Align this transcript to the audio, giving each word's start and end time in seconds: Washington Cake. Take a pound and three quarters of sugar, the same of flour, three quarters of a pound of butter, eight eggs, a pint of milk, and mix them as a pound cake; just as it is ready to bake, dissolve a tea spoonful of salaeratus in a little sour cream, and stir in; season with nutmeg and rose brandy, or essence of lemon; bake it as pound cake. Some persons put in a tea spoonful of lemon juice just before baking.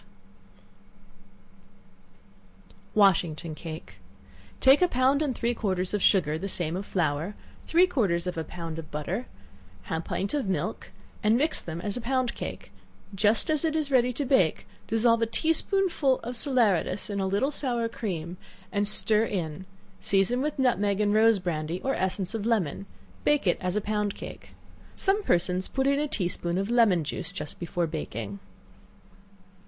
Washington 2.95 3.53
Cake. 3.53 3.97
Take 4.59 4.81
a 4.81 4.87
pound 4.87 5.21
and 5.21 5.35
three 5.35 5.53
quarters 5.53 5.93
of 5.93 6.01
sugar, 6.01 6.39
the 6.39 6.49
same 6.49 6.75
of 6.75 6.87
flour, 6.87 7.35
three 7.67 7.85
quarters 7.85 8.25
of 8.25 8.35
a 8.35 8.43
pound 8.43 8.79
of 8.79 8.89
butter, 8.89 9.27
eight 9.85 9.91
eggs, 9.91 9.97
a 10.01 10.01
pint 10.01 10.33
of 10.33 10.47
milk, 10.47 10.89
and 11.21 11.37
mix 11.37 11.61
them 11.61 11.79
as 11.81 11.95
a 11.97 12.01
pound 12.01 12.33
cake; 12.33 12.71
just 13.13 13.51
as 13.51 13.63
it 13.63 13.75
is 13.75 13.91
ready 13.91 14.11
to 14.11 14.25
bake, 14.25 14.65
dissolve 14.87 15.21
a 15.21 15.27
tea 15.27 15.53
spoonful 15.53 16.17
of 16.21 16.35
salaeratus 16.35 17.07
in 17.11 17.19
a 17.19 17.27
little 17.27 17.51
sour 17.51 17.87
cream, 17.87 18.37
and 18.71 18.87
stir 18.87 19.25
in; 19.25 19.67
season 19.99 20.41
with 20.41 20.57
nutmeg 20.57 20.99
and 20.99 21.13
rose 21.13 21.37
brandy, 21.37 21.79
or 21.83 21.93
essence 21.93 22.33
of 22.33 22.43
lemon; 22.47 22.87
bake 23.23 23.45
it 23.45 23.59
as 23.61 23.79
pound 23.81 24.15
cake. 24.15 24.49
Some 24.95 25.21
persons 25.21 25.67
put 25.67 25.85
in 25.85 25.99
a 25.99 26.07
tea 26.07 26.27
spoonful 26.27 26.59
of 26.63 26.71
lemon 26.71 27.03
juice 27.03 27.31
just 27.31 27.59
before 27.59 27.85
baking. 27.85 28.39